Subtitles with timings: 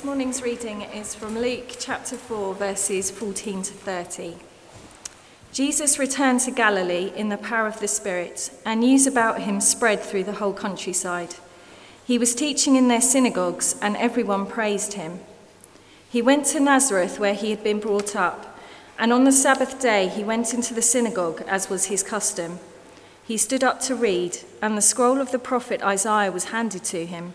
[0.00, 4.36] This morning's reading is from Luke chapter 4, verses 14 to 30.
[5.52, 10.00] Jesus returned to Galilee in the power of the Spirit, and news about him spread
[10.00, 11.34] through the whole countryside.
[12.02, 15.20] He was teaching in their synagogues, and everyone praised him.
[16.08, 18.58] He went to Nazareth, where he had been brought up,
[18.98, 22.58] and on the Sabbath day he went into the synagogue, as was his custom.
[23.22, 27.04] He stood up to read, and the scroll of the prophet Isaiah was handed to
[27.04, 27.34] him.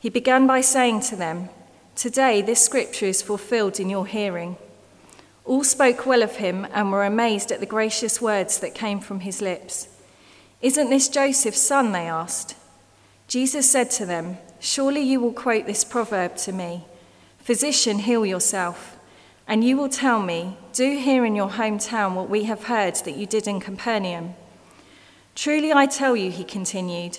[0.00, 1.50] He began by saying to them,
[1.94, 4.56] Today this scripture is fulfilled in your hearing.
[5.44, 9.20] All spoke well of him and were amazed at the gracious words that came from
[9.20, 9.88] his lips.
[10.62, 11.92] Isn't this Joseph's son?
[11.92, 12.56] They asked.
[13.28, 16.84] Jesus said to them, Surely you will quote this proverb to me
[17.38, 18.96] Physician, heal yourself.
[19.46, 23.16] And you will tell me, Do here in your hometown what we have heard that
[23.16, 24.34] you did in Capernaum.
[25.34, 27.18] Truly I tell you, he continued.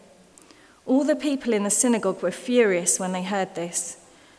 [0.85, 3.97] All the people in the synagogue were furious when they heard this.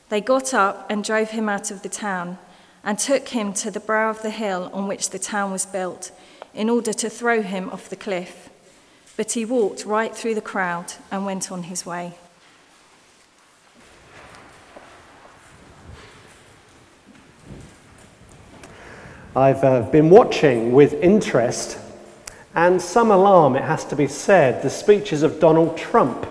[0.09, 2.39] They got up and drove him out of the town
[2.85, 6.11] and took him to the brow of the hill on which the town was built
[6.53, 8.51] in order to throw him off the cliff.
[9.17, 12.15] But he walked right through the crowd and went on his way.
[19.35, 21.79] I've uh, been watching with interest
[22.55, 26.27] and some alarm, it has to be said, the speeches of Donald Trump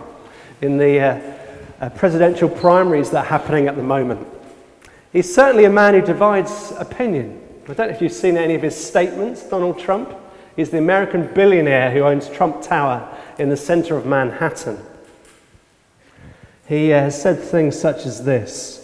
[0.62, 1.38] in the uh,
[1.82, 4.28] uh, presidential primaries that are happening at the moment.
[5.12, 7.42] He's certainly a man who divides opinion.
[7.64, 10.14] I don't know if you've seen any of his statements, Donald Trump.
[10.56, 14.78] He's the American billionaire who owns Trump Tower in the center of Manhattan.
[16.68, 18.78] He uh, has said things such as this.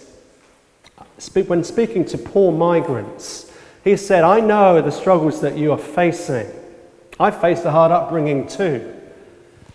[1.48, 3.52] When speaking to poor migrants,
[3.84, 6.52] he said, I know the struggles that you are facing.
[7.20, 8.97] I faced a hard upbringing too.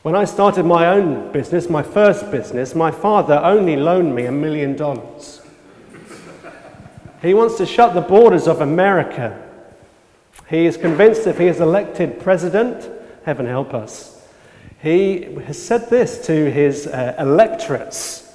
[0.02, 4.32] When I started my own business, my first business, my father only loaned me a
[4.32, 5.40] million dollars.
[7.20, 9.40] He wants to shut the borders of America.
[10.48, 12.90] He is convinced if he is elected president,
[13.24, 14.20] heaven help us,
[14.82, 18.28] he has said this to his uh, electorates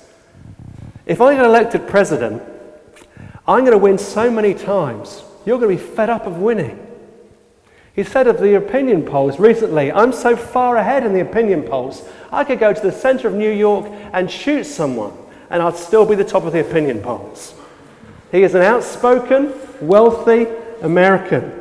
[1.05, 2.41] If I get elected president,
[3.45, 6.86] I'm going to win so many times, you're going to be fed up of winning.
[7.97, 12.07] He said of the opinion polls recently, I'm so far ahead in the opinion polls,
[12.31, 15.13] I could go to the center of New York and shoot someone,
[15.49, 17.55] and I'd still be the top of the opinion polls.
[18.31, 20.45] He is an outspoken, wealthy
[20.83, 21.51] American.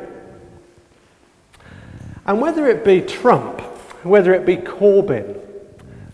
[2.27, 3.59] And whether it be Trump,
[4.05, 5.41] whether it be Corbyn,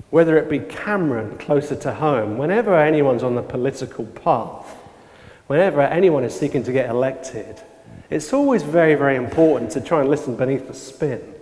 [0.09, 4.73] whether it be Cameron closer to home, whenever anyone's on the political path,
[5.47, 7.61] whenever anyone is seeking to get elected,
[8.13, 11.33] it's always very, very important to try and listen beneath the spin.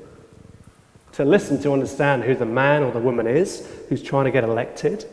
[1.13, 4.45] To listen to understand who the man or the woman is who's trying to get
[4.45, 5.05] elected,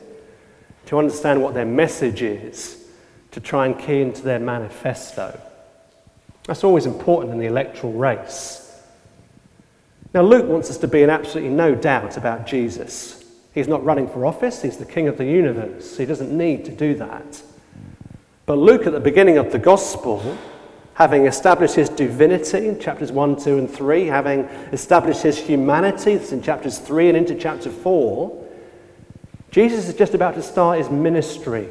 [0.86, 2.86] to understand what their message is,
[3.32, 5.38] to try and key into their manifesto.
[6.44, 8.64] That's always important in the electoral race.
[10.14, 13.24] Now, Luke wants us to be in absolutely no doubt about Jesus.
[13.52, 15.98] He's not running for office, he's the king of the universe.
[15.98, 17.42] He doesn't need to do that.
[18.46, 20.38] But Luke, at the beginning of the gospel,
[20.98, 24.40] having established his divinity in chapters 1, 2, and 3, having
[24.72, 28.46] established his humanity, that's in chapters 3 and into chapter 4,
[29.52, 31.68] Jesus is just about to start his ministry.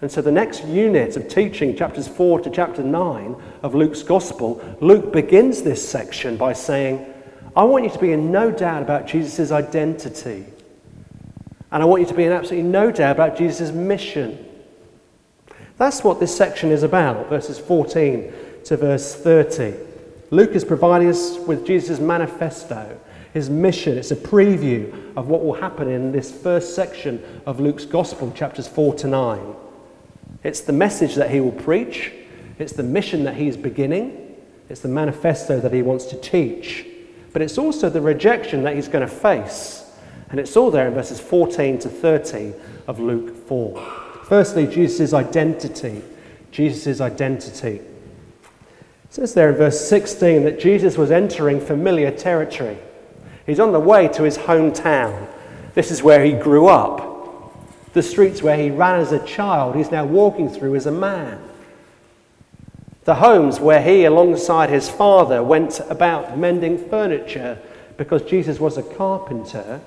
[0.00, 3.34] And so the next unit of teaching, chapters 4 to chapter 9
[3.64, 7.04] of Luke's gospel, Luke begins this section by saying,
[7.56, 10.46] I want you to be in no doubt about Jesus' identity.
[11.72, 14.46] And I want you to be in absolutely no doubt about Jesus' mission.
[15.80, 18.30] That's what this section is about, verses 14
[18.64, 19.74] to verse 30.
[20.30, 23.00] Luke is providing us with Jesus' manifesto,
[23.32, 23.96] his mission.
[23.96, 28.68] It's a preview of what will happen in this first section of Luke's gospel, chapters
[28.68, 29.54] 4 to 9.
[30.44, 32.12] It's the message that he will preach,
[32.58, 34.36] It's the mission that he's beginning,
[34.68, 36.84] it's the manifesto that he wants to teach,
[37.32, 39.90] but it's also the rejection that he's going to face.
[40.28, 42.52] And it's all there in verses 14 to 30
[42.86, 44.09] of Luke 4.
[44.30, 46.02] Firstly, Jesus' identity.
[46.52, 47.80] Jesus' identity.
[47.80, 47.84] It
[49.10, 52.78] says there in verse 16 that Jesus was entering familiar territory.
[53.44, 55.26] He's on the way to his hometown.
[55.74, 57.92] This is where he grew up.
[57.92, 61.42] The streets where he ran as a child, he's now walking through as a man.
[63.06, 67.58] The homes where he, alongside his father, went about mending furniture
[67.96, 69.80] because Jesus was a carpenter.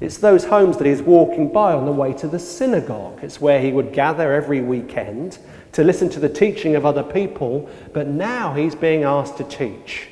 [0.00, 3.20] It's those homes that he's walking by on the way to the synagogue.
[3.22, 5.38] It's where he would gather every weekend
[5.72, 10.08] to listen to the teaching of other people, but now he's being asked to teach.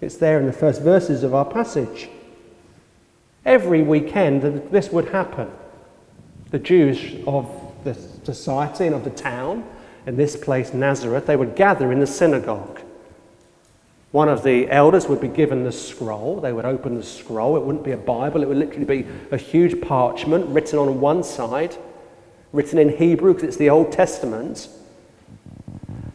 [0.00, 2.08] It's there in the first verses of our passage.
[3.44, 5.50] Every weekend, this would happen.
[6.50, 7.50] The Jews of
[7.84, 9.64] the society and of the town,
[10.06, 12.80] in this place, Nazareth, they would gather in the synagogue.
[14.10, 16.40] One of the elders would be given the scroll.
[16.40, 17.56] They would open the scroll.
[17.56, 21.22] It wouldn't be a Bible, it would literally be a huge parchment written on one
[21.22, 21.76] side,
[22.52, 24.68] written in Hebrew because it's the Old Testament.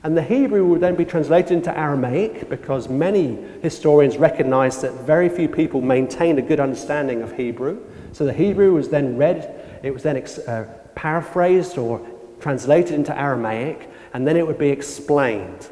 [0.01, 5.29] And the Hebrew would then be translated into Aramaic because many historians recognize that very
[5.29, 7.79] few people maintained a good understanding of Hebrew.
[8.11, 12.05] So the Hebrew was then read, it was then uh, paraphrased or
[12.41, 15.69] translated into Aramaic, and then it would be explained.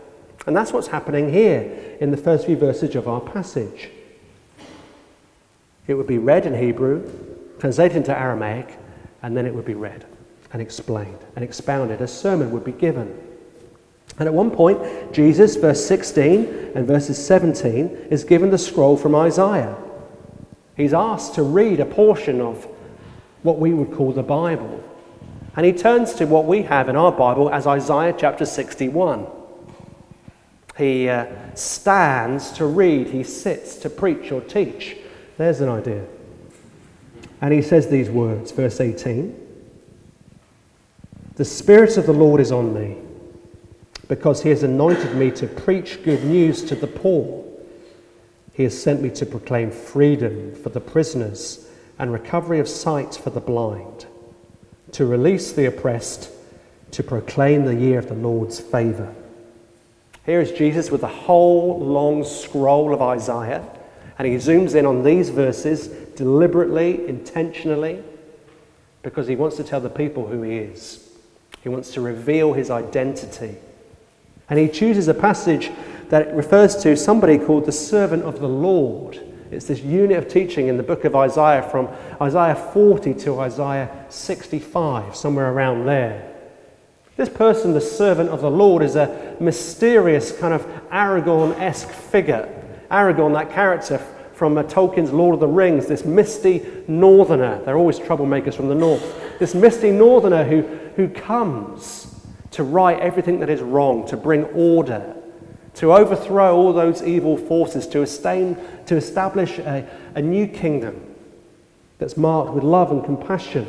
[0.47, 3.89] And that's what's happening here in the first few verses of our passage.
[5.87, 7.09] It would be read in Hebrew,
[7.59, 8.77] translated into Aramaic,
[9.21, 10.05] and then it would be read
[10.53, 12.01] and explained and expounded.
[12.01, 13.17] A sermon would be given.
[14.17, 19.15] And at one point, Jesus, verse 16 and verses 17, is given the scroll from
[19.15, 19.77] Isaiah.
[20.75, 22.67] He's asked to read a portion of
[23.43, 24.83] what we would call the Bible.
[25.55, 29.27] And he turns to what we have in our Bible as Isaiah chapter 61.
[30.81, 34.97] He uh, stands to read, he sits to preach or teach.
[35.37, 36.03] There's an idea.
[37.39, 39.39] And he says these words, verse 18
[41.35, 42.97] The Spirit of the Lord is on me,
[44.07, 47.45] because he has anointed me to preach good news to the poor.
[48.51, 51.69] He has sent me to proclaim freedom for the prisoners
[51.99, 54.07] and recovery of sight for the blind,
[54.93, 56.31] to release the oppressed,
[56.89, 59.13] to proclaim the year of the Lord's favour.
[60.25, 63.65] Here is Jesus with a whole long scroll of Isaiah,
[64.19, 68.03] and he zooms in on these verses deliberately, intentionally,
[69.01, 71.09] because he wants to tell the people who he is.
[71.63, 73.55] He wants to reveal his identity.
[74.49, 75.71] And he chooses a passage
[76.09, 79.19] that refers to somebody called the servant of the Lord.
[79.49, 81.89] It's this unit of teaching in the book of Isaiah from
[82.21, 86.30] Isaiah 40 to Isaiah 65, somewhere around there.
[87.21, 92.49] This person, the servant of the Lord, is a mysterious kind of Aragorn esque figure.
[92.89, 93.99] Aragorn, that character
[94.33, 97.61] from uh, Tolkien's Lord of the Rings, this misty northerner.
[97.63, 99.37] They're always troublemakers from the north.
[99.37, 100.63] This misty northerner who,
[100.95, 102.11] who comes
[102.53, 105.15] to right everything that is wrong, to bring order,
[105.75, 108.57] to overthrow all those evil forces, to, estain,
[108.87, 110.99] to establish a, a new kingdom
[111.99, 113.67] that's marked with love and compassion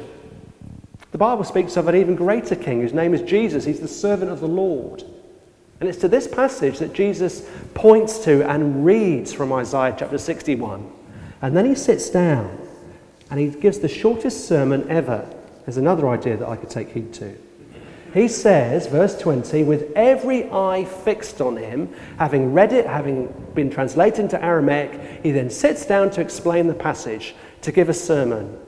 [1.13, 3.65] the Bible speaks of an even greater king whose name is Jesus.
[3.65, 5.05] He's the servant of the Lord.
[5.79, 10.91] And it's to this passage that Jesus points to and reads from Isaiah chapter 61.
[11.43, 12.59] And then he sits down
[13.31, 15.29] and he gives the shortest sermon ever.
[15.67, 17.37] There's another idea that I could take heed to.
[18.15, 23.71] He says, verse 20, with every eye fixed on him, having read it, having been
[23.71, 28.59] translated into Aramaic, he then sits down to explain the passage, to give a sermon.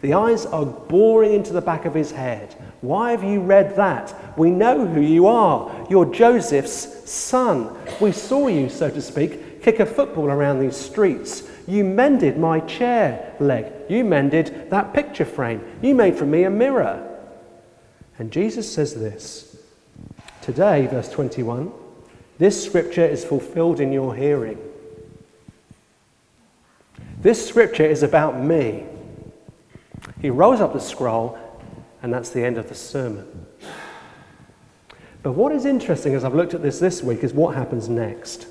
[0.00, 2.54] The eyes are boring into the back of his head.
[2.80, 4.38] Why have you read that?
[4.38, 5.86] We know who you are.
[5.90, 7.76] You're Joseph's son.
[8.00, 11.42] We saw you, so to speak, kick a football around these streets.
[11.66, 13.72] You mended my chair leg.
[13.88, 15.62] You mended that picture frame.
[15.82, 17.04] You made for me a mirror.
[18.18, 19.56] And Jesus says this
[20.42, 21.72] Today, verse 21,
[22.38, 24.58] this scripture is fulfilled in your hearing.
[27.20, 28.86] This scripture is about me.
[30.20, 31.38] He rolls up the scroll,
[32.02, 33.46] and that's the end of the sermon.
[35.22, 38.46] But what is interesting as I've looked at this this week is what happens next.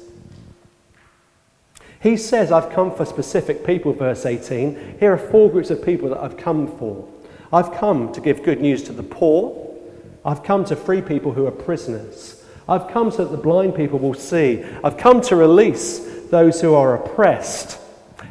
[2.00, 4.98] He says, I've come for specific people, verse 18.
[5.00, 7.08] Here are four groups of people that I've come for.
[7.52, 9.76] I've come to give good news to the poor.
[10.24, 12.44] I've come to free people who are prisoners.
[12.70, 14.64] I've come so that the blind people will see.
[14.84, 17.80] I've come to release those who are oppressed.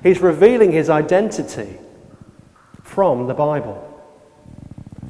[0.03, 1.79] He's revealing his identity
[2.87, 3.83] from the Bible.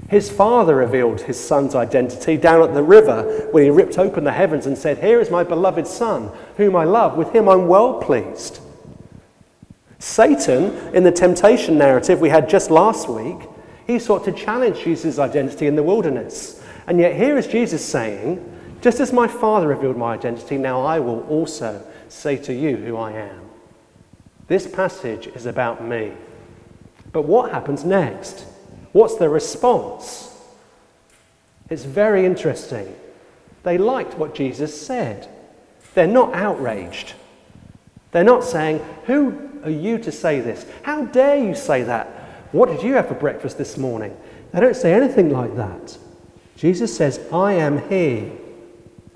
[0.09, 4.33] His father revealed his son's identity down at the river when he ripped open the
[4.33, 7.17] heavens and said, Here is my beloved son, whom I love.
[7.17, 8.61] With him I'm well pleased.
[9.99, 13.49] Satan, in the temptation narrative we had just last week,
[13.87, 16.63] he sought to challenge Jesus' identity in the wilderness.
[16.87, 18.43] And yet here is Jesus saying,
[18.81, 22.97] Just as my Father revealed my identity, now I will also say to you who
[22.97, 23.43] I am.
[24.49, 26.13] This passage is about me.
[27.17, 28.45] But what happens next?
[28.93, 30.39] What's the response?
[31.71, 32.95] It's very interesting.
[33.63, 35.27] They liked what Jesus said.
[35.95, 37.15] They're not outraged.
[38.13, 40.67] They're not saying, Who are you to say this?
[40.83, 42.07] How dare you say that?
[42.53, 44.15] What did you have for breakfast this morning?
[44.53, 45.97] They don't say anything like that.
[46.59, 48.31] Jesus says, I am He.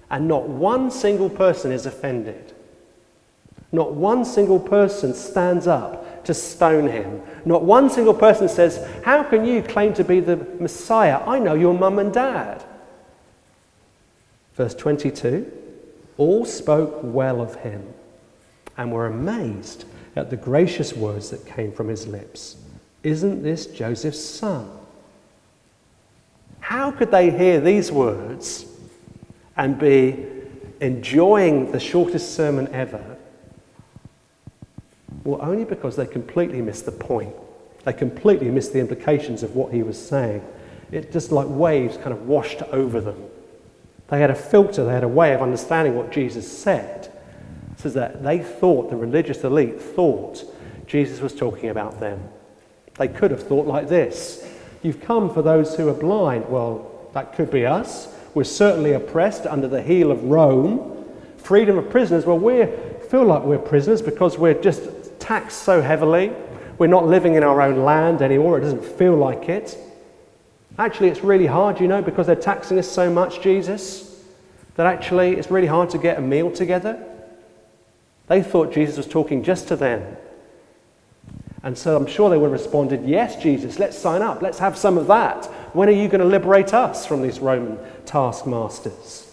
[0.09, 2.55] And not one single person is offended.
[3.73, 7.23] Not one single person stands up to stone him.
[7.45, 11.21] Not one single person says, How can you claim to be the Messiah?
[11.27, 12.65] I know your mum and dad.
[14.55, 15.51] Verse 22
[16.17, 17.95] All spoke well of him
[18.77, 19.85] and were amazed
[20.17, 22.57] at the gracious words that came from his lips.
[23.03, 24.71] Isn't this Joseph's son?
[26.61, 28.67] How could they hear these words
[29.57, 30.27] and be
[30.81, 33.17] enjoying the shortest sermon ever?
[35.41, 37.35] Only because they completely missed the point.
[37.85, 40.45] They completely missed the implications of what he was saying.
[40.91, 43.23] It just like waves kind of washed over them.
[44.09, 47.13] They had a filter, they had a way of understanding what Jesus said,
[47.77, 50.45] so that they thought, the religious elite thought,
[50.87, 52.21] Jesus was talking about them.
[52.99, 54.47] They could have thought like this
[54.83, 56.49] You've come for those who are blind.
[56.49, 58.09] Well, that could be us.
[58.35, 61.07] We're certainly oppressed under the heel of Rome.
[61.37, 62.25] Freedom of prisoners.
[62.25, 62.67] Well, we
[63.09, 64.83] feel like we're prisoners because we're just
[65.31, 66.33] taxed so heavily.
[66.77, 68.59] We're not living in our own land anymore.
[68.59, 69.79] It doesn't feel like it.
[70.77, 74.25] Actually, it's really hard, you know, because they're taxing us so much, Jesus,
[74.75, 77.01] that actually it's really hard to get a meal together.
[78.27, 80.17] They thought Jesus was talking just to them.
[81.63, 84.43] And so I'm sure they would have responded, Yes, Jesus, let's sign up.
[84.43, 85.45] Let's have some of that.
[85.77, 89.33] When are you going to liberate us from these Roman taskmasters?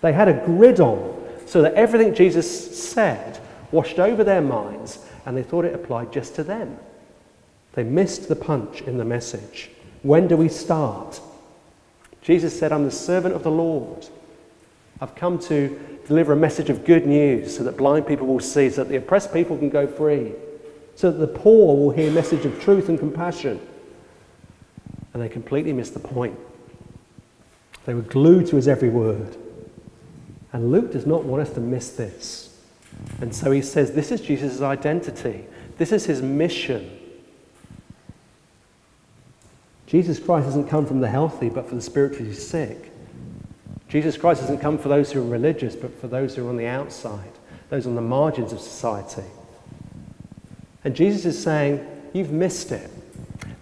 [0.00, 3.38] They had a grid on so that everything Jesus said
[3.70, 6.76] washed over their minds and they thought it applied just to them.
[7.74, 9.70] They missed the punch in the message.
[10.02, 11.20] When do we start?
[12.20, 14.06] Jesus said, I'm the servant of the Lord.
[15.00, 18.68] I've come to deliver a message of good news so that blind people will see,
[18.68, 20.32] so that the oppressed people can go free
[21.00, 23.58] so that the poor will hear a message of truth and compassion.
[25.14, 26.38] And they completely missed the point.
[27.86, 29.34] They were glued to his every word.
[30.52, 32.49] And Luke does not want us to miss this.
[33.20, 35.44] And so he says this is Jesus' identity,
[35.78, 36.98] this is his mission.
[39.86, 42.92] Jesus Christ hasn't come from the healthy, but for the spiritually sick.
[43.88, 46.56] Jesus Christ hasn't come for those who are religious, but for those who are on
[46.56, 47.32] the outside,
[47.70, 49.24] those on the margins of society.
[50.84, 52.90] And Jesus is saying, You've missed it.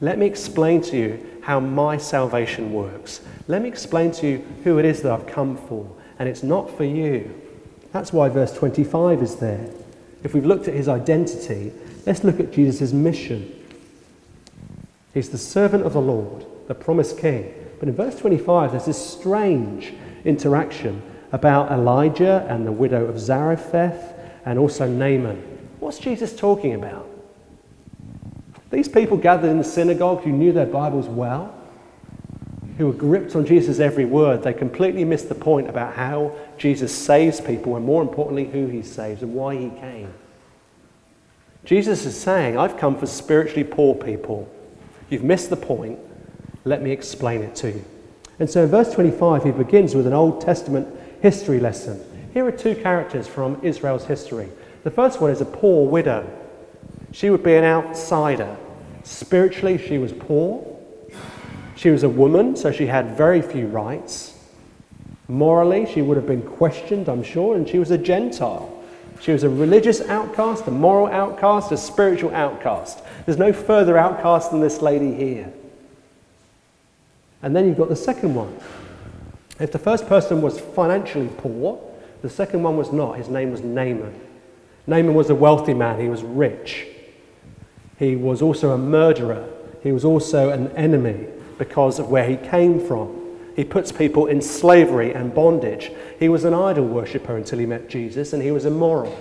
[0.01, 3.21] Let me explain to you how my salvation works.
[3.47, 5.91] Let me explain to you who it is that I've come for.
[6.19, 7.35] And it's not for you.
[7.93, 9.69] That's why verse 25 is there.
[10.23, 11.73] If we've looked at his identity,
[12.07, 13.55] let's look at Jesus' mission.
[15.15, 17.55] He's the servant of the Lord, the promised king.
[17.79, 21.03] But in verse 25, there's this strange interaction
[21.33, 24.15] about Elijah and the widow of Zarephath
[24.45, 25.37] and also Naaman.
[25.81, 27.09] What's Jesus talking about?
[28.71, 31.55] These people gathered in the synagogue who knew their Bibles well,
[32.79, 36.95] who were gripped on Jesus' every word, they completely missed the point about how Jesus
[36.95, 40.15] saves people and, more importantly, who he saves and why he came.
[41.65, 44.49] Jesus is saying, I've come for spiritually poor people.
[45.11, 45.99] You've missed the point.
[46.65, 47.85] Let me explain it to you.
[48.39, 50.89] And so in verse 25, he begins with an Old Testament
[51.21, 52.01] history lesson.
[52.33, 54.49] Here are two characters from Israel's history.
[54.85, 56.31] The first one is a poor widow.
[57.11, 58.57] She would be an outsider.
[59.03, 60.78] Spiritually, she was poor.
[61.79, 64.37] She was a woman, so she had very few rights.
[65.29, 68.83] Morally, she would have been questioned, I'm sure, and she was a Gentile.
[69.21, 73.05] She was a religious outcast, a moral outcast, a spiritual outcast.
[73.25, 75.53] There's no further outcast than this lady here.
[77.43, 78.59] And then you've got the second one.
[79.61, 81.81] If the first person was financially poor,
[82.23, 83.19] the second one was not.
[83.19, 84.19] His name was Naaman.
[84.89, 86.89] Naaman was a wealthy man, he was rich.
[88.01, 89.49] He was also a murderer.
[89.85, 93.19] He was also an enemy because of where he came from.
[93.57, 95.91] He puts people in slavery and bondage.
[96.21, 99.17] He was an idol worshipper until he met Jesus, and he was immoral.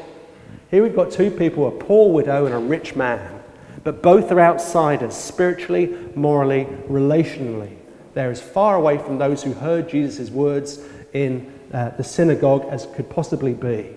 [0.69, 3.41] Here we've got two people a poor widow and a rich man,
[3.83, 7.77] but both are outsiders spiritually, morally, relationally.
[8.13, 10.79] They're as far away from those who heard Jesus' words
[11.13, 13.93] in uh, the synagogue as could possibly be.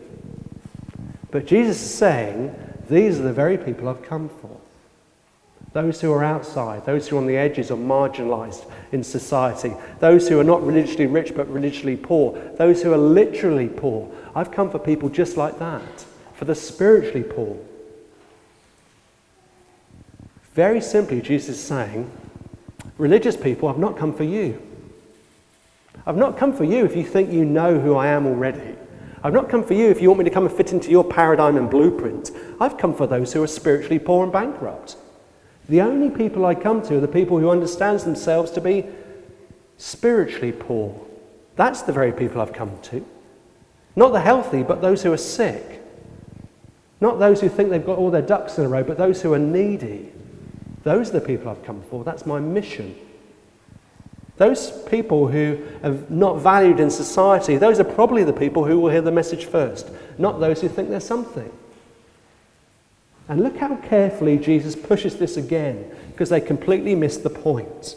[1.30, 2.54] But Jesus is saying,
[2.88, 4.60] These are the very people I've come for.
[5.73, 10.29] Those who are outside, those who are on the edges or marginalized in society, those
[10.29, 14.11] who are not religiously rich but religiously poor, those who are literally poor.
[14.35, 17.57] I've come for people just like that, for the spiritually poor.
[20.55, 22.11] Very simply, Jesus is saying,
[22.99, 24.61] Religious people, I've not come for you.
[26.05, 28.77] I've not come for you if you think you know who I am already.
[29.23, 31.05] I've not come for you if you want me to come and fit into your
[31.05, 32.31] paradigm and blueprint.
[32.59, 34.97] I've come for those who are spiritually poor and bankrupt.
[35.71, 38.87] The only people I come to are the people who understand themselves to be
[39.77, 41.00] spiritually poor.
[41.55, 43.07] That's the very people I've come to.
[43.95, 45.81] Not the healthy, but those who are sick.
[47.00, 49.33] Not those who think they've got all their ducks in a row, but those who
[49.33, 50.11] are needy.
[50.83, 52.03] Those are the people I've come for.
[52.03, 52.97] That's my mission.
[54.39, 58.91] Those people who are not valued in society, those are probably the people who will
[58.91, 61.53] hear the message first, not those who think they're something.
[63.31, 67.95] And look how carefully Jesus pushes this again, because they completely miss the point.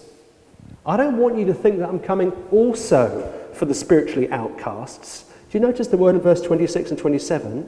[0.86, 5.24] I don't want you to think that I'm coming also for the spiritually outcasts.
[5.50, 7.68] Do you notice the word in verse 26 and 27?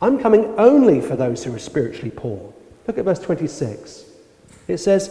[0.00, 2.54] I'm coming only for those who are spiritually poor.
[2.86, 4.04] Look at verse 26.
[4.68, 5.10] It says,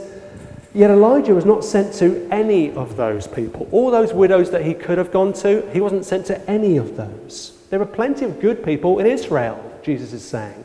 [0.74, 3.68] Yet Elijah was not sent to any of those people.
[3.74, 6.96] All those widows that he could have gone to, he wasn't sent to any of
[6.96, 7.58] those.
[7.70, 10.64] There were plenty of good people in Israel, Jesus is saying.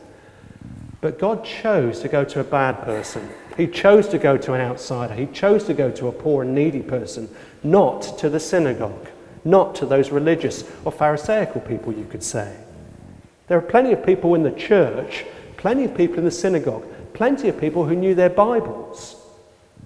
[1.03, 3.29] But God chose to go to a bad person.
[3.55, 5.13] He chose to go to an outsider.
[5.13, 7.29] He chose to go to a poor and needy person,
[7.61, 9.07] not to the synagogue,
[9.45, 12.57] not to those religious or Pharisaical people, you could say.
[13.47, 15.25] There are plenty of people in the church,
[15.57, 19.15] plenty of people in the synagogue plenty of people who knew their Bibles.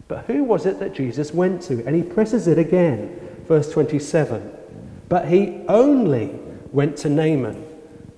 [0.07, 1.85] But who was it that Jesus went to?
[1.85, 4.57] And he presses it again, verse 27.
[5.09, 6.39] But he only
[6.71, 7.65] went to Naaman,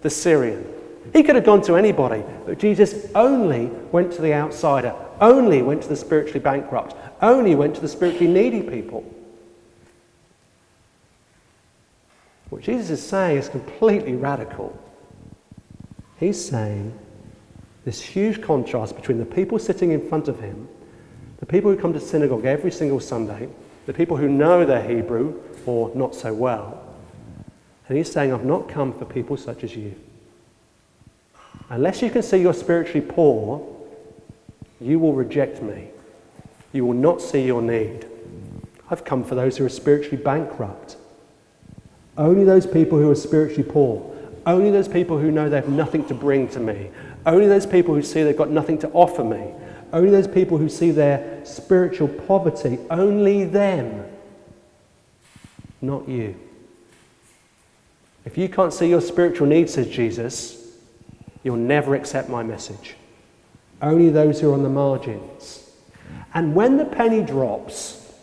[0.01, 0.65] the Syrian.
[1.13, 5.82] He could have gone to anybody, but Jesus only went to the outsider, only went
[5.84, 9.04] to the spiritually bankrupt, only went to the spiritually needy people.
[12.50, 14.78] What Jesus is saying is completely radical.
[16.19, 16.98] He's saying,
[17.86, 20.67] this huge contrast between the people sitting in front of him,
[21.39, 23.50] the people who come to synagogue every single Sunday,
[23.86, 26.84] the people who know their Hebrew or not so well.
[27.88, 29.95] And he's saying, I've not come for people such as you.
[31.69, 33.65] Unless you can see you're spiritually poor,
[34.82, 35.89] you will reject me.
[36.73, 38.05] You will not see your need.
[38.89, 40.97] I've come for those who are spiritually bankrupt.
[42.17, 46.05] Only those people who are spiritually poor, only those people who know they have nothing
[46.08, 46.89] to bring to me,
[47.25, 49.53] only those people who see they've got nothing to offer me,
[49.93, 54.05] only those people who see their spiritual poverty, only them,
[55.82, 56.36] not you.
[58.25, 60.59] If you can't see your spiritual needs, says Jesus,
[61.43, 62.95] you'll never accept my message.
[63.82, 65.69] Only those who are on the margins.
[66.34, 68.13] And when the penny drops,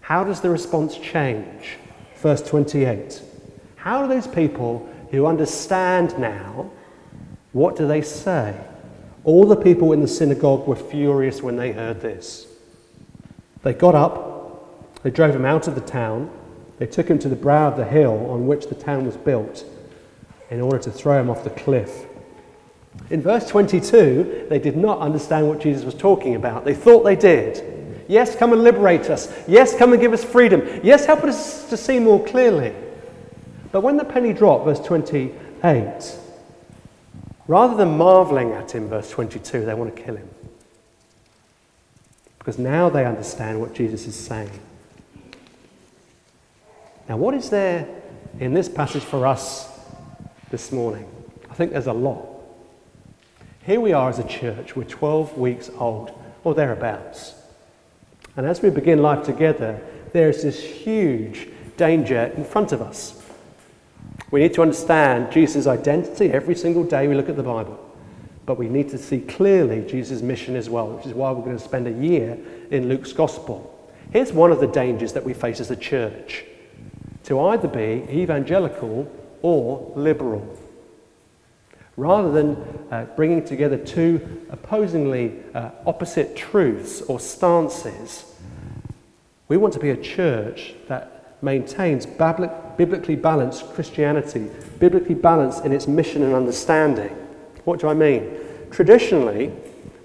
[0.00, 1.76] how does the response change?
[2.16, 3.22] Verse 28.
[3.76, 6.70] How do those people who understand now
[7.52, 8.54] what do they say?
[9.24, 12.46] All the people in the synagogue were furious when they heard this.
[13.62, 16.30] They got up, they drove him out of the town,
[16.78, 19.64] they took him to the brow of the hill on which the town was built
[20.50, 22.06] in order to throw him off the cliff.
[23.10, 26.64] In verse 22, they did not understand what Jesus was talking about.
[26.64, 28.04] They thought they did.
[28.08, 29.32] Yes, come and liberate us.
[29.46, 30.80] Yes, come and give us freedom.
[30.82, 32.74] Yes, help us to see more clearly.
[33.72, 35.32] But when the penny dropped, verse 28,
[37.50, 40.28] Rather than marveling at him, verse 22, they want to kill him.
[42.38, 44.50] Because now they understand what Jesus is saying.
[47.08, 47.88] Now, what is there
[48.38, 49.68] in this passage for us
[50.50, 51.08] this morning?
[51.50, 52.29] I think there's a lot.
[53.64, 56.12] Here we are as a church, we're 12 weeks old,
[56.44, 57.34] or thereabouts.
[58.34, 59.82] And as we begin life together,
[60.14, 61.46] there's this huge
[61.76, 63.22] danger in front of us.
[64.30, 67.78] We need to understand Jesus' identity every single day we look at the Bible.
[68.46, 71.58] But we need to see clearly Jesus' mission as well, which is why we're going
[71.58, 72.38] to spend a year
[72.70, 73.76] in Luke's Gospel.
[74.10, 76.44] Here's one of the dangers that we face as a church
[77.24, 79.10] to either be evangelical
[79.42, 80.58] or liberal.
[82.00, 82.56] Rather than
[82.90, 88.24] uh, bringing together two opposingly uh, opposite truths or stances,
[89.48, 95.86] we want to be a church that maintains biblically balanced Christianity, biblically balanced in its
[95.86, 97.10] mission and understanding.
[97.64, 98.34] What do I mean?
[98.70, 99.52] Traditionally,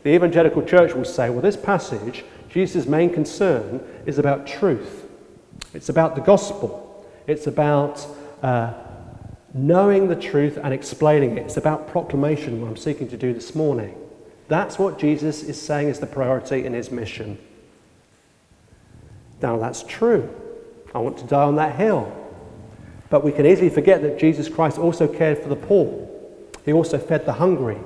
[0.03, 5.08] the evangelical church will say, well, this passage Jesus' main concern is about truth.
[5.73, 7.05] It's about the gospel.
[7.25, 8.05] It's about
[8.43, 8.73] uh,
[9.56, 11.46] knowing the truth and explaining it.
[11.46, 13.96] It's about proclamation, what I'm seeking to do this morning.
[14.50, 17.39] That's what Jesus is saying is the priority in his mission.
[19.41, 20.30] Now, that's true.
[20.94, 22.13] I want to die on that hill.
[23.10, 26.06] But we can easily forget that Jesus Christ also cared for the poor,
[26.65, 27.78] he also fed the hungry.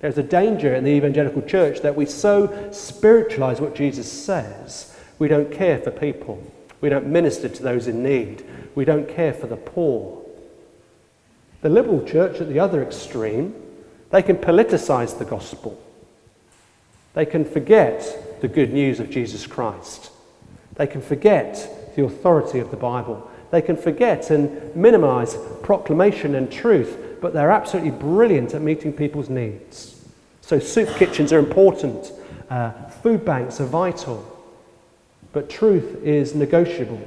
[0.00, 5.28] There's a danger in the evangelical church that we so spiritualize what Jesus says, we
[5.28, 6.42] don't care for people.
[6.80, 8.44] We don't minister to those in need.
[8.74, 10.19] We don't care for the poor.
[11.62, 13.54] The liberal church at the other extreme,
[14.10, 15.80] they can politicize the gospel.
[17.14, 20.10] They can forget the good news of Jesus Christ.
[20.76, 23.30] They can forget the authority of the Bible.
[23.50, 29.28] They can forget and minimize proclamation and truth, but they're absolutely brilliant at meeting people's
[29.28, 30.02] needs.
[30.40, 32.12] So, soup kitchens are important,
[32.48, 32.70] uh,
[33.02, 34.24] food banks are vital,
[35.32, 37.00] but truth is negotiable.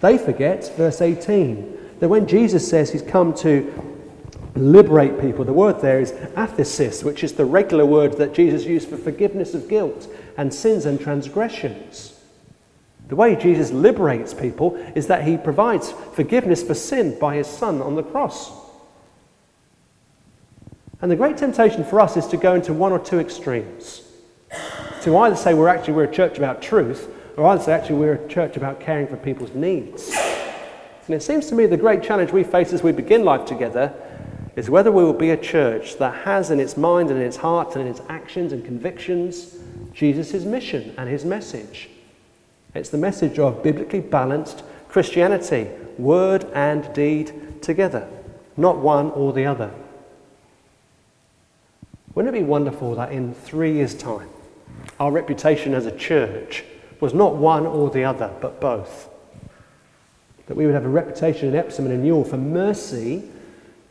[0.00, 3.72] They forget, verse 18, that when Jesus says he's come to
[4.54, 8.88] liberate people, the word there is aphesis, which is the regular word that Jesus used
[8.88, 12.18] for forgiveness of guilt and sins and transgressions.
[13.08, 17.80] The way Jesus liberates people is that he provides forgiveness for sin by his Son
[17.80, 18.50] on the cross.
[21.00, 24.02] And the great temptation for us is to go into one or two extremes.
[25.02, 28.14] To either say we're actually we're a church about truth, or either say actually we're
[28.14, 30.10] a church about caring for people's needs.
[31.06, 33.94] And it seems to me the great challenge we face as we begin life together
[34.56, 37.36] is whether we will be a church that has in its mind and in its
[37.36, 39.58] heart and in its actions and convictions
[39.92, 41.90] Jesus' mission and his message.
[42.74, 48.08] It's the message of biblically balanced Christianity, word and deed together,
[48.56, 49.70] not one or the other.
[52.14, 54.28] Wouldn't it be wonderful that in three years' time,
[54.98, 56.64] our reputation as a church
[56.98, 59.10] was not one or the other, but both?
[60.46, 63.24] That we would have a reputation in Epsom and in Ewell for mercy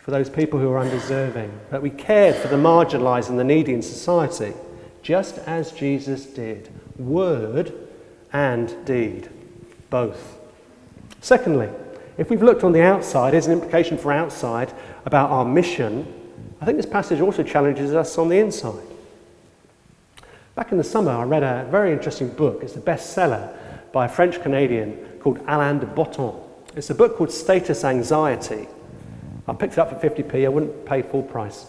[0.05, 3.73] for those people who are undeserving, that we cared for the marginalised and the needy
[3.73, 4.53] in society,
[5.01, 6.69] just as Jesus did.
[6.99, 7.73] Word
[8.31, 9.29] and deed,
[9.89, 10.37] both.
[11.21, 11.69] Secondly,
[12.19, 14.71] if we've looked on the outside, here's an implication for outside
[15.05, 16.05] about our mission.
[16.61, 18.85] I think this passage also challenges us on the inside.
[20.53, 22.61] Back in the summer, I read a very interesting book.
[22.61, 23.57] It's a bestseller
[23.91, 26.44] by a French Canadian called Alain de Botton.
[26.75, 28.67] It's a book called Status Anxiety.
[29.47, 31.65] I picked it up for 50p, I wouldn't pay full price.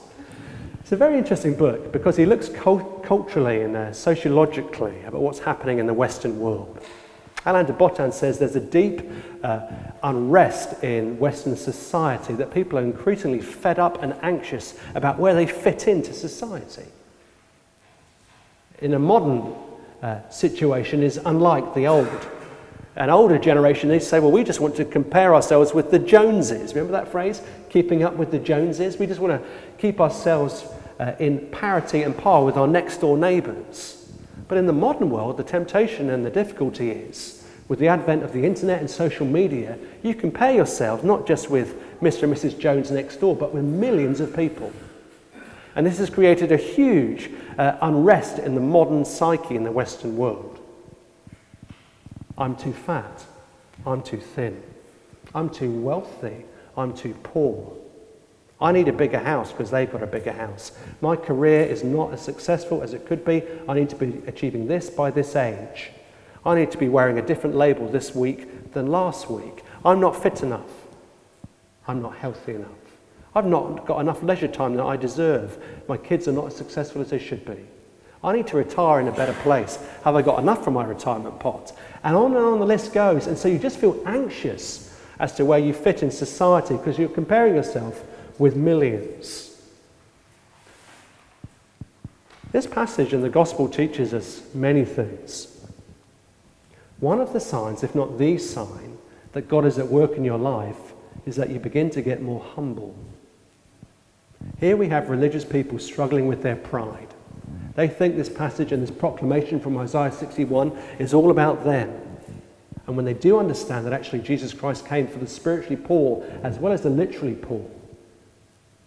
[0.81, 5.39] It's a very interesting book because he looks cult- culturally and uh, sociologically about what's
[5.39, 6.85] happening in the Western world.
[7.45, 9.03] Alain de Botton says there's a deep
[9.45, 9.69] uh,
[10.03, 15.47] unrest in Western society, that people are increasingly fed up and anxious about where they
[15.47, 16.91] fit into society.
[18.81, 19.55] In a modern
[20.03, 22.29] uh, situation is unlike the old.
[22.97, 26.75] An older generation, they say, well, we just want to compare ourselves with the Joneses.
[26.75, 27.43] Remember that phrase?
[27.69, 28.99] Keeping up with the Joneses?
[28.99, 30.65] We just want to keep ourselves
[30.99, 34.11] uh, in parity and par with our next door neighbours.
[34.49, 38.33] But in the modern world, the temptation and the difficulty is with the advent of
[38.33, 42.25] the internet and social media, you compare yourselves not just with Mr.
[42.25, 42.59] and Mrs.
[42.59, 44.73] Jones next door, but with millions of people.
[45.75, 50.17] And this has created a huge uh, unrest in the modern psyche in the Western
[50.17, 50.56] world.
[52.39, 53.25] I'm too fat.
[53.87, 54.63] I'm too thin.
[55.35, 56.45] I'm too wealthy.
[56.77, 57.77] I'm too poor.
[58.61, 60.73] I need a bigger house because they've got a bigger house.
[61.01, 63.43] My career is not as successful as it could be.
[63.69, 65.91] I need to be achieving this by this age.
[66.45, 69.63] I need to be wearing a different label this week than last week.
[69.85, 70.71] I'm not fit enough.
[71.87, 72.71] I'm not healthy enough.
[73.35, 75.59] I've not got enough leisure time that I deserve.
[75.89, 77.59] My kids are not as successful as they should be.
[78.27, 79.79] I need to retire in a better place.
[80.03, 81.73] Have I got enough from my retirement pot?
[82.03, 83.29] And on and on the list goes.
[83.29, 87.09] And so you just feel anxious as to where you fit in society because you're
[87.09, 88.03] comparing yourself
[88.37, 89.63] with millions.
[92.51, 95.65] This passage in the gospel teaches us many things.
[96.99, 98.99] One of the signs, if not the sign,
[99.33, 100.95] that God is at work in your life
[101.27, 102.97] is that you begin to get more humble.
[104.59, 107.09] Here we have religious people struggling with their pride.
[107.77, 111.93] They think this passage and this proclamation from Isaiah 61 is all about them.
[112.87, 116.59] And when they do understand that actually Jesus Christ came for the spiritually poor as
[116.59, 117.69] well as the literally poor,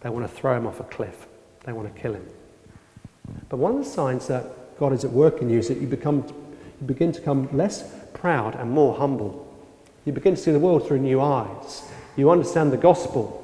[0.00, 1.26] they want to throw him off a cliff.
[1.64, 2.26] They want to kill him.
[3.48, 5.86] But one of the signs that God is at work in you is that you,
[5.86, 6.24] become,
[6.80, 9.46] you begin to become less proud and more humble.
[10.04, 11.88] You begin to see the world through new eyes.
[12.16, 13.36] You understand the gospel.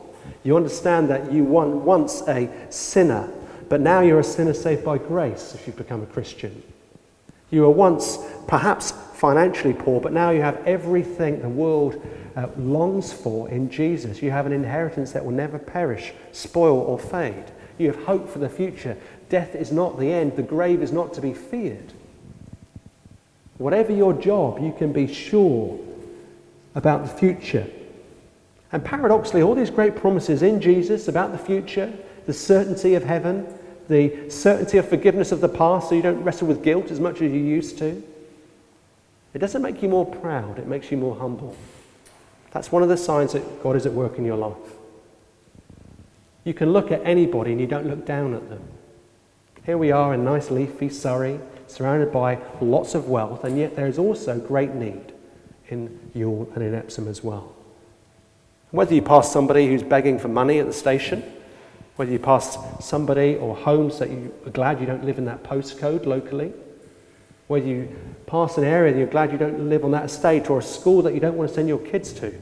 [0.43, 3.31] You understand that you were once a sinner,
[3.69, 6.63] but now you're a sinner saved by grace if you've become a Christian.
[7.51, 12.01] You were once perhaps financially poor, but now you have everything the world
[12.37, 14.21] uh, longs for in Jesus.
[14.23, 17.45] You have an inheritance that will never perish, spoil, or fade.
[17.79, 18.97] You have hope for the future.
[19.29, 21.93] Death is not the end, the grave is not to be feared.
[23.59, 25.79] Whatever your job, you can be sure
[26.75, 27.67] about the future.
[28.73, 31.93] And paradoxically, all these great promises in Jesus about the future,
[32.27, 33.47] the certainty of heaven,
[33.88, 37.16] the certainty of forgiveness of the past so you don't wrestle with guilt as much
[37.16, 38.03] as you used to,
[39.35, 41.57] it doesn't make you more proud, it makes you more humble.
[42.53, 44.57] That's one of the signs that God is at work in your life.
[46.44, 48.62] You can look at anybody and you don't look down at them.
[49.64, 53.88] Here we are in nice leafy Surrey, surrounded by lots of wealth, and yet there
[53.88, 55.12] is also great need
[55.68, 57.53] in Ewell and in Epsom as well.
[58.70, 61.25] Whether you pass somebody who's begging for money at the station,
[61.97, 65.43] whether you pass somebody or homes that you are glad you don't live in that
[65.43, 66.53] postcode locally,
[67.49, 67.89] whether you
[68.27, 71.03] pass an area and you're glad you don't live on that estate or a school
[71.03, 72.35] that you don't want to send your kids to.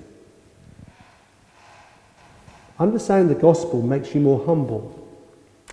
[2.79, 5.09] Understanding the gospel makes you more humble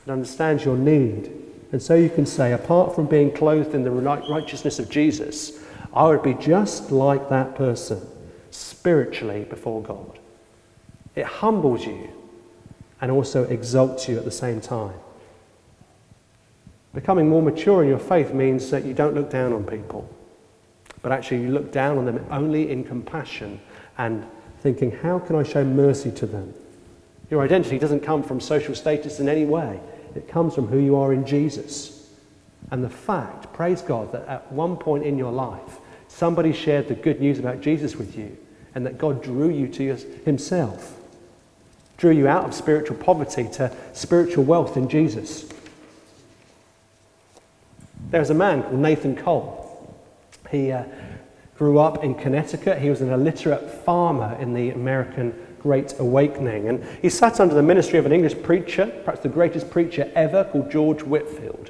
[0.04, 1.32] and understands your need.
[1.72, 5.64] And so you can say, apart from being clothed in the righteousness of Jesus,
[5.94, 8.06] I would be just like that person
[8.52, 10.20] spiritually before God.
[11.16, 12.10] It humbles you
[13.02, 14.94] and also exalts you at the same time.
[16.94, 20.08] Becoming more mature in your faith means that you don't look down on people,
[21.02, 23.60] but actually you look down on them only in compassion
[23.98, 24.26] and
[24.60, 26.54] thinking, how can I show mercy to them?
[27.32, 29.80] Your identity doesn't come from social status in any way,
[30.16, 32.10] it comes from who you are in Jesus.
[32.70, 36.96] And the fact, praise God, that at one point in your life, somebody shared the
[36.96, 38.38] good news about Jesus with you
[38.76, 41.01] and that God drew you to Himself
[42.02, 45.48] drew you out of spiritual poverty to spiritual wealth in Jesus.
[48.10, 49.96] There was a man called Nathan Cole.
[50.50, 50.86] He uh,
[51.60, 52.80] grew up in Connecticut.
[52.80, 56.70] He was an illiterate farmer in the American Great Awakening.
[56.70, 60.46] And he sat under the ministry of an English preacher, perhaps the greatest preacher ever,
[60.46, 61.70] called George Whitefield.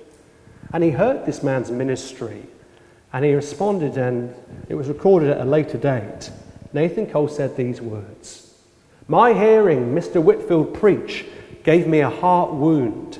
[0.71, 2.43] And he heard this man's ministry
[3.11, 4.33] and he responded, and
[4.69, 6.31] it was recorded at a later date.
[6.71, 8.50] Nathan Cole said these words
[9.11, 10.23] my hearing Mr.
[10.23, 11.25] Whitefield preach
[11.65, 13.19] gave me a heart wound.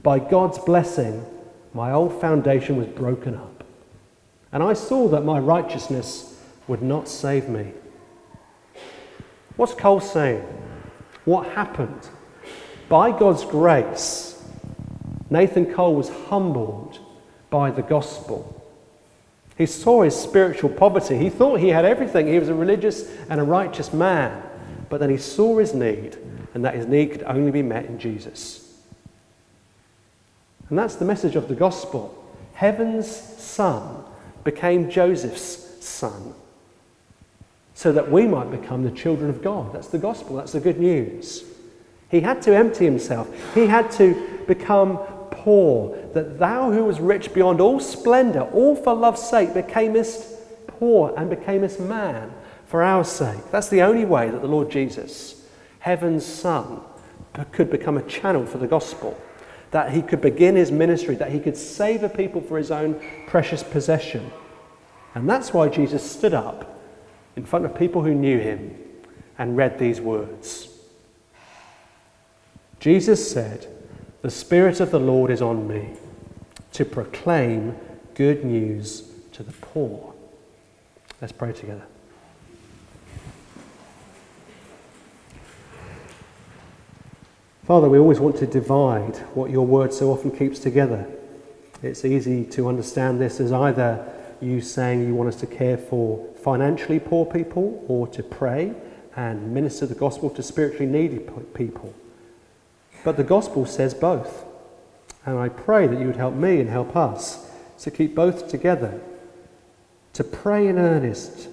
[0.00, 1.26] By God's blessing,
[1.74, 3.64] my old foundation was broken up,
[4.52, 7.72] and I saw that my righteousness would not save me.
[9.56, 10.44] What's Cole saying?
[11.24, 12.08] What happened?
[12.88, 14.40] By God's grace,
[15.30, 17.00] Nathan Cole was humbled
[17.50, 18.64] by the gospel.
[19.58, 21.18] He saw his spiritual poverty.
[21.18, 22.28] He thought he had everything.
[22.28, 24.44] He was a religious and a righteous man.
[24.90, 26.18] But then he saw his need,
[26.52, 28.78] and that his need could only be met in Jesus.
[30.68, 32.16] And that's the message of the gospel.
[32.52, 34.04] Heaven's son
[34.44, 36.34] became Joseph's son
[37.74, 39.72] so that we might become the children of God.
[39.72, 41.44] That's the gospel, that's the good news.
[42.10, 44.98] He had to empty himself, he had to become
[45.30, 50.26] poor, that thou who was rich beyond all splendor, all for love's sake, becamest
[50.66, 52.32] poor and becamest man
[52.70, 53.50] for our sake.
[53.50, 55.44] That's the only way that the Lord Jesus,
[55.80, 56.80] heaven's Son,
[57.50, 59.20] could become a channel for the gospel.
[59.72, 63.02] That he could begin his ministry, that he could save a people for his own
[63.26, 64.30] precious possession.
[65.16, 66.80] And that's why Jesus stood up
[67.34, 68.78] in front of people who knew him
[69.36, 70.68] and read these words.
[72.78, 73.66] Jesus said,
[74.22, 75.96] The Spirit of the Lord is on me
[76.74, 77.76] to proclaim
[78.14, 80.14] good news to the poor.
[81.20, 81.86] Let's pray together.
[87.70, 91.06] Father, we always want to divide what your word so often keeps together.
[91.84, 96.26] It's easy to understand this as either you saying you want us to care for
[96.42, 98.74] financially poor people or to pray
[99.14, 101.20] and minister the gospel to spiritually needy
[101.54, 101.94] people.
[103.04, 104.44] But the gospel says both.
[105.24, 107.52] And I pray that you would help me and help us
[107.82, 109.00] to keep both together,
[110.14, 111.48] to pray in earnest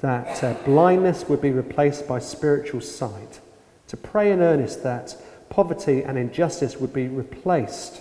[0.00, 3.38] that uh, blindness would be replaced by spiritual sight,
[3.86, 5.14] to pray in earnest that
[5.50, 8.00] poverty and injustice would be replaced.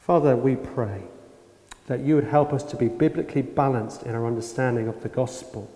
[0.00, 1.02] Father, we pray
[1.88, 5.68] that you would help us to be biblically balanced in our understanding of the gospel.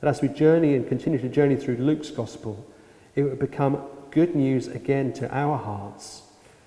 [0.00, 2.66] That as we journey and continue to journey through Luke's gospel,
[3.14, 3.80] it would become
[4.10, 6.22] good news again to our hearts.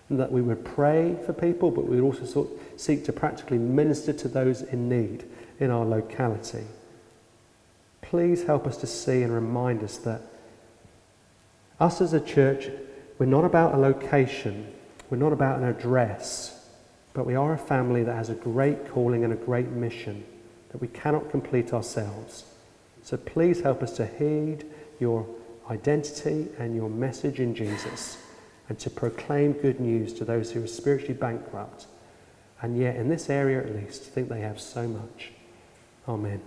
[0.09, 4.13] And that we would pray for people, but we would also seek to practically minister
[4.13, 5.25] to those in need
[5.59, 6.65] in our locality.
[8.01, 10.21] Please help us to see and remind us that
[11.81, 12.69] us as a church,
[13.17, 14.71] we're not about a location,
[15.09, 16.57] we're not about an address,
[17.13, 20.23] But we are a family that has a great calling and a great mission
[20.71, 22.45] that we cannot complete ourselves.
[23.03, 24.63] So please help us to heed
[24.99, 25.27] your
[25.69, 28.17] identity and your message in Jesus
[28.69, 31.87] and to proclaim good news to those who are spiritually bankrupt
[32.61, 35.31] and yet, in this area at least, think they have so much.
[36.07, 36.41] Amen.